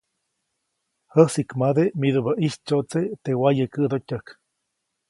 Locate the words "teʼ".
3.23-3.39